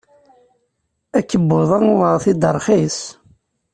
[1.19, 2.99] Akebbuḍ-a uɣeɣ-t-id rxis.